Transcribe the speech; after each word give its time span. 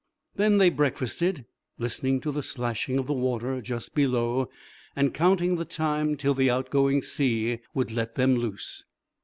Then 0.35 0.57
they 0.57 0.71
breakfasted, 0.71 1.45
listening 1.77 2.21
to 2.21 2.31
the 2.31 2.41
slashing 2.41 2.97
of 2.97 3.05
the 3.05 3.13
water 3.13 3.61
just 3.61 3.93
below 3.93 4.49
and 4.95 5.13
counting 5.13 5.57
the 5.57 5.63
time 5.65 6.17
till 6.17 6.33
the 6.33 6.49
out 6.49 6.71
going 6.71 7.03
sea 7.03 7.59
would 7.75 7.91
let 7.91 8.15
them 8.15 8.35
loose. 8.35 8.83